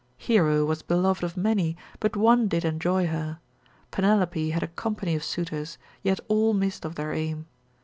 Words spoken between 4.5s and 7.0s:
a company of suitors, yet all missed of